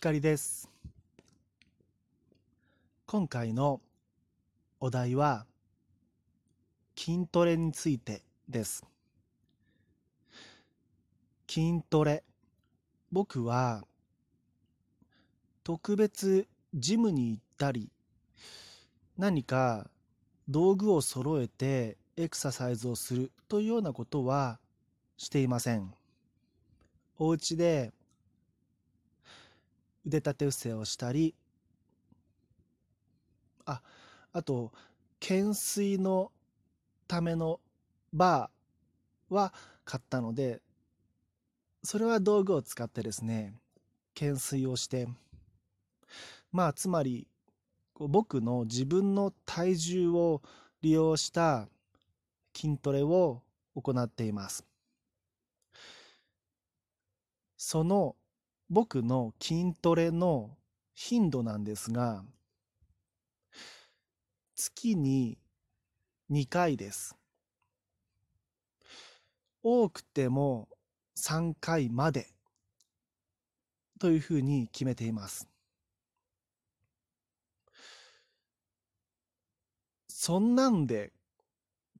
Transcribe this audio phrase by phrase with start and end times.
[0.00, 0.70] 光です。
[3.04, 3.80] 今回の
[4.78, 5.44] お題は
[6.96, 8.86] 筋トレについてです。
[11.50, 12.22] 筋トレ。
[13.10, 13.82] 僕は
[15.64, 17.90] 特別ジムに行ったり
[19.16, 19.90] 何か
[20.48, 24.60] 道具を揃えてエクササイズをするというようなことは
[25.16, 25.92] していません。
[27.18, 27.92] お家で
[30.08, 31.34] 腕立て伏せをしたり
[33.66, 33.82] あ
[34.32, 34.72] あと
[35.20, 36.32] 懸垂の
[37.06, 37.60] ための
[38.12, 39.52] バーは
[39.84, 40.62] 買ったので
[41.82, 43.52] それは道具を使ってですね
[44.14, 45.06] 懸垂をして
[46.52, 47.28] まあつまり
[47.98, 50.40] 僕の自分の体重を
[50.80, 51.68] 利用した
[52.56, 53.42] 筋トレを
[53.74, 54.64] 行っています。
[57.56, 58.14] その
[58.70, 60.50] 僕の筋トレの
[60.94, 62.22] 頻度なんですが
[64.54, 65.38] 月に
[66.30, 67.16] 2回です。
[69.62, 70.68] 多くても
[71.16, 72.28] 3回まで
[73.98, 75.48] というふうに決めています。
[80.08, 81.12] そんなんで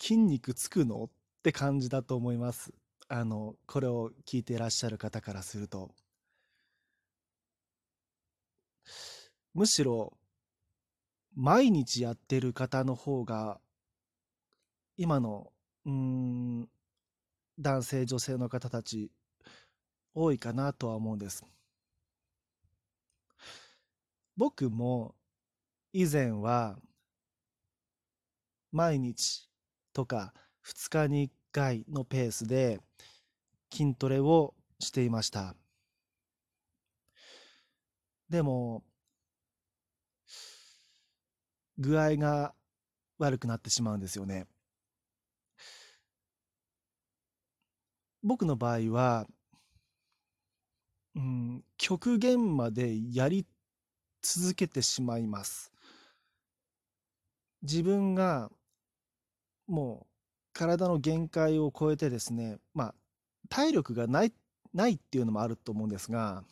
[0.00, 1.04] 筋肉つくの？
[1.04, 1.10] っ
[1.42, 2.72] て感じだと思います。
[3.08, 5.94] あのこれを聞いていらっしゃる方からすると。
[9.54, 10.16] むしろ
[11.34, 13.60] 毎日やってる方の方が
[14.96, 15.52] 今の
[15.84, 16.68] うん
[17.58, 19.10] 男性女性の方たち
[20.12, 21.44] 多いかなとは思うんです。
[24.36, 25.14] 僕も
[25.92, 26.76] 以前は
[28.72, 29.48] 毎日
[29.92, 30.34] とか
[30.66, 32.80] 2日に1回のペースで
[33.72, 35.54] 筋トレをしていました。
[38.28, 38.82] でも
[41.78, 42.54] 具合が
[43.18, 44.46] 悪くなってしまうんですよね。
[48.22, 49.26] 僕の場合は、
[51.14, 53.46] うん、極限までやり
[54.22, 55.70] 続けてしまいます。
[57.62, 58.50] 自分が
[59.66, 60.06] もう
[60.52, 62.94] 体の限界を超えてですねまあ
[63.48, 64.32] 体力がない
[64.72, 66.44] ないっていうのもあると思うんですが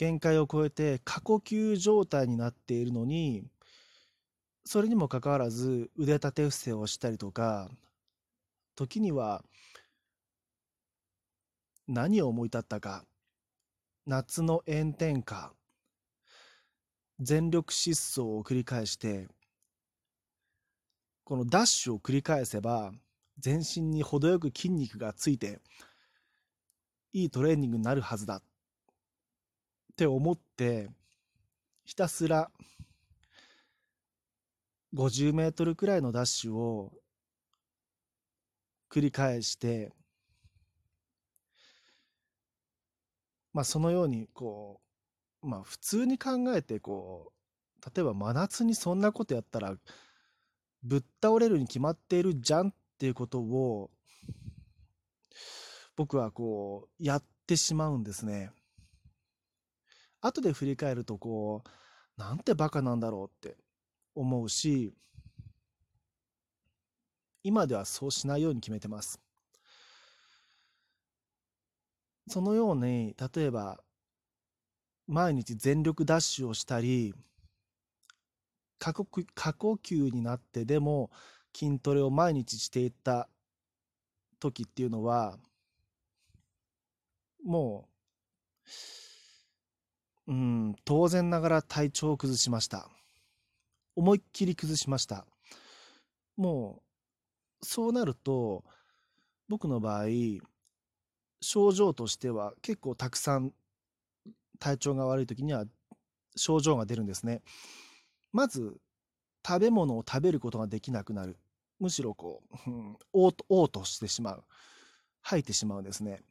[0.00, 3.44] 限界を超えて過呼吸状態になっているのに
[4.64, 7.68] それにもかかわらず腕立て伏せをしたりとか
[8.76, 9.44] 時には
[11.86, 13.04] 何を思い立ったか
[14.06, 15.52] 夏の炎天下
[17.20, 19.28] 全力疾走を繰り返して
[21.24, 22.92] このダッシュを繰り返せば
[23.38, 25.58] 全身に程よく筋肉がついて
[27.12, 28.40] いいトレーニングになるはずだ。
[30.00, 30.88] って思って
[31.84, 32.50] ひたすら
[34.94, 36.90] 50メートルくらいのダッシュを
[38.90, 39.92] 繰り返して
[43.52, 44.80] まあそのようにこ
[45.42, 47.30] うまあ普通に考えてこ
[47.84, 49.74] う例えば真夏にそんなことやったら
[50.82, 53.90] ぶっ倒れるに決まっているじゃんっていうことを
[55.94, 58.50] 僕はこうやってしまうんですね。
[60.20, 63.56] 後で振り返るとこうなんてバカなんだろうって
[64.14, 64.92] 思うし
[67.42, 69.18] 今ではそうしないように決めてます。
[72.28, 73.80] そのように例えば
[75.08, 77.12] 毎日全力ダッシュをしたり
[78.78, 81.10] 過呼過呼吸になってでも
[81.54, 83.28] 筋トレを毎日していった
[84.38, 85.36] 時っていうのは
[87.44, 87.89] もう
[90.30, 92.88] うん当然ながら体調を崩しました。
[93.96, 95.26] 思いっきり崩しました。
[96.36, 96.82] も
[97.60, 98.64] うそうなると
[99.48, 100.04] 僕の場合
[101.40, 103.52] 症状としては結構たくさん
[104.60, 105.64] 体調が悪い時には
[106.36, 107.42] 症状が出るんですね。
[108.32, 108.76] まず
[109.44, 111.40] 食べ物を食べることができなくなる。
[111.80, 114.44] むしろこう、うん、おうとおうとしてしまう。
[115.22, 116.22] 吐いてしまうんですね。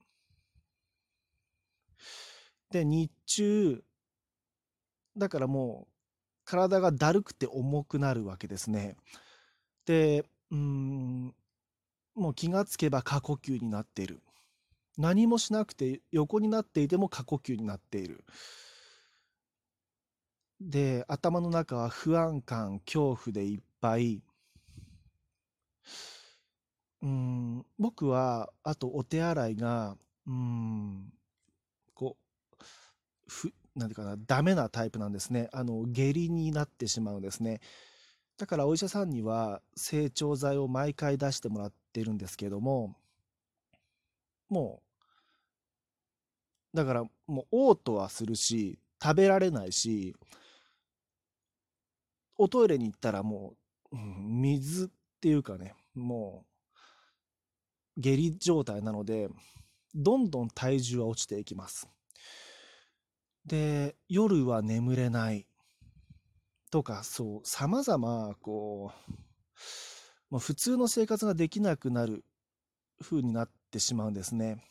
[2.72, 3.84] で日中
[5.20, 5.94] だからもう
[6.46, 8.96] 体がだるくて重くなるわけですね。
[9.86, 11.36] でうん
[12.16, 14.22] もう気がつけば過呼吸になっている。
[14.98, 18.24] 何もしなくて横になっていても過呼吸になっている。
[20.60, 24.24] で頭の中は不安感恐怖でいっぱい。
[27.02, 29.96] うん僕はあとお手洗いが
[30.28, 31.14] うん
[31.94, 32.64] こう
[33.28, 35.50] ふなんていうかなダメなタイプなんですね。
[35.54, 37.62] あの下痢になってしまうんですね。
[38.38, 42.96] だからお医者さんには成長剤を毎回出してもらってるんですけども
[44.50, 44.82] も
[46.74, 50.16] うだからもう嘔吐はするし食べられないし
[52.38, 53.56] おトイレに行ったらも
[53.92, 54.90] う、水っ
[55.20, 56.46] ていうかねも
[57.98, 59.28] う下痢状態なので
[59.94, 61.90] どんどん体重は落ちていきます。
[63.50, 65.48] で夜は眠れない
[66.70, 69.14] とかそうさまざまこう、
[70.30, 72.24] ま、普通の生活ができなくなる
[73.02, 74.64] 風になってしまうんですね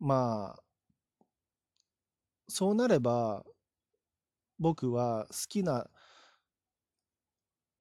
[0.00, 0.62] まあ
[2.48, 3.44] そうなれば
[4.58, 5.88] 僕は好きな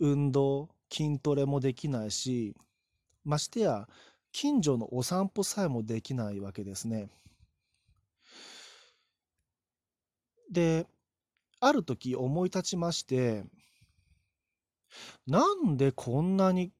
[0.01, 2.57] 運動筋トレもできないし
[3.23, 3.87] ましてや
[4.33, 7.09] 近所のお散歩さえもできないわけですね。
[10.51, 10.87] で
[11.59, 13.43] ある時思い立ちまして
[15.27, 16.71] なんでこんなに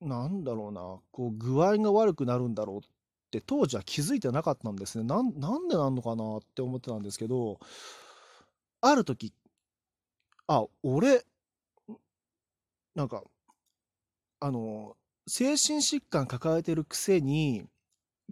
[0.00, 2.80] なんだろうなこう具合が悪くなるんだろうっ
[3.30, 5.04] て当時は気づいてなかったんですね。
[5.04, 7.58] なんなんでなんのかなって思ってたんですけど
[8.80, 9.32] ある時
[10.46, 11.24] あ俺
[12.94, 13.24] なんか
[14.40, 14.96] あの
[15.26, 17.64] 精神疾患抱えてるくせに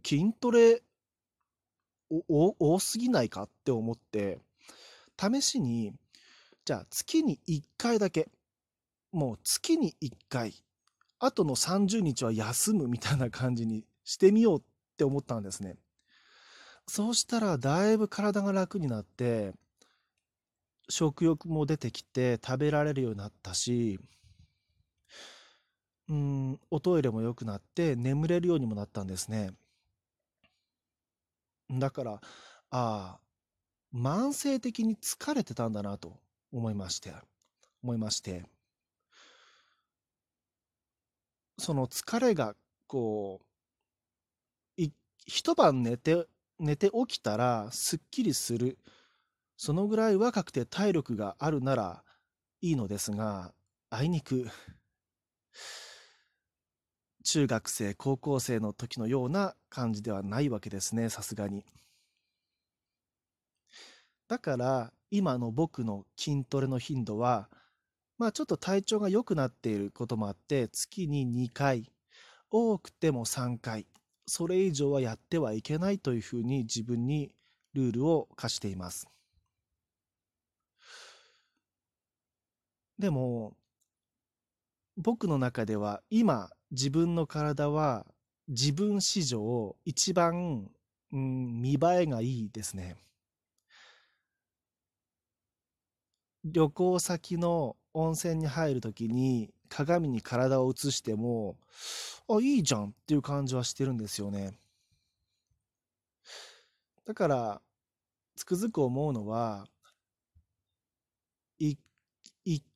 [0.05, 0.83] 筋トレ
[2.29, 4.39] 多すぎないかって思って
[5.19, 5.93] 試しに
[6.65, 8.31] じゃあ月に1回だけ。
[9.11, 10.55] もう月に1回。
[11.19, 14.63] あとの30日は休むみたいな感じにしてみようっ
[14.97, 15.77] て思ったんですね。
[16.87, 19.55] そうしたらだいぶ体が楽になって
[20.89, 24.01] 食欲も出てきて食べられるようになったし
[26.09, 29.55] うんおトイレも良くなって眠れるようにもなったんですね。
[31.73, 32.21] だから、あ
[32.71, 33.21] あ、
[33.95, 36.19] 慢性的に疲れてたんだなと
[36.53, 37.15] 思いまして、
[37.83, 38.45] 思いまして、
[41.59, 42.55] その疲れが、
[42.87, 43.53] こう、
[45.27, 46.27] 一晩寝て、
[46.59, 48.79] 寝て起きたらすっきりする。
[49.57, 52.03] そのぐらい若くて体力があるなら
[52.61, 53.55] いいのですが、
[53.91, 54.49] あいにく、
[57.23, 61.65] 中学生高校生の時のような感じではないわけですねさすがに。
[64.29, 67.49] だから今の僕の筋トレの頻度は
[68.19, 71.91] まあちょっと体調が良くなっていることもあって月に2回
[72.51, 73.87] 多くても3回
[74.27, 77.35] それ以上はやってはいけないというふうに自分に
[77.75, 79.09] ルールを課しています。
[82.99, 83.57] でも
[84.97, 88.07] 僕の中では今自分の体は
[88.49, 90.71] 自分史上一番、
[91.13, 92.97] うん、見栄えがいいですね。
[96.45, 101.57] 旅行先の温泉に入るときに鏡に体を映しても
[102.29, 104.53] あいいじゃんっていう感じはしてるんですよね。
[107.05, 107.63] だから
[108.35, 109.67] つくづく思うのは
[111.59, 111.79] 一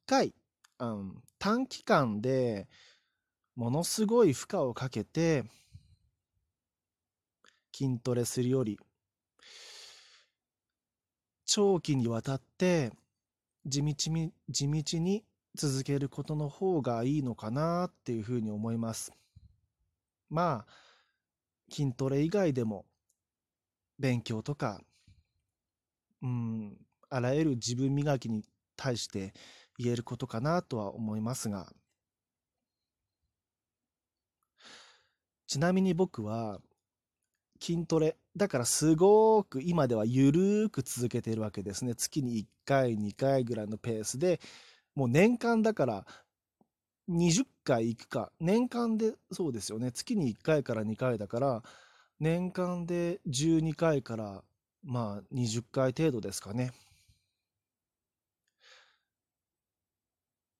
[0.07, 0.35] 回、
[0.79, 2.69] うん、短期間で
[3.57, 5.45] ものすごい負荷をかけて
[7.75, 8.79] 筋トレするより
[11.47, 12.93] 長期にわたって
[13.65, 19.13] 地道に地道に続けることの方がいいのかなっていうふうに思います。
[20.29, 20.73] まあ
[21.73, 22.85] 筋トレ以外でも
[23.99, 24.83] 勉強とか
[26.23, 26.77] うん
[27.09, 28.45] あらゆる自分磨きに
[28.77, 29.33] 対して
[29.79, 31.73] 言えることかなとは思いますが
[35.47, 36.61] ちなみに僕は
[37.61, 41.95] 筋トレだからすごく今ではゆるーく続けているわけですね。
[41.95, 44.41] 月に1回2回ぐらいのペースで
[44.95, 46.07] もう年間だから
[47.09, 48.33] 20回行くか。
[48.41, 49.93] 年間でそうですよね。
[49.93, 51.63] 月に1回から2回だから
[52.21, 54.43] 年間で12回から
[54.85, 56.73] まあ20回程度ですかね。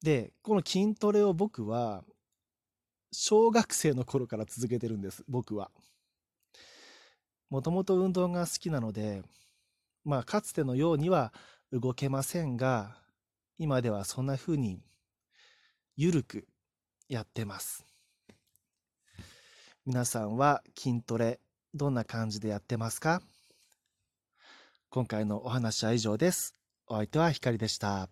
[0.03, 2.05] でこの筋トレを僕は
[3.19, 5.71] 小学生の頃から続けてるんです僕は。
[7.49, 9.23] もともと運動が好きなので
[10.05, 11.33] まあかつてのようには
[11.73, 12.99] 動けませんが
[13.57, 14.83] 今ではそんな風に
[15.97, 16.47] ゆるく
[17.09, 17.87] やってます。
[19.87, 21.41] 皆さんは筋トレ
[21.73, 23.23] どんな感じでやってますか？
[24.91, 26.55] 今回のお話は以上です。
[26.87, 28.11] お相手はひかりでした。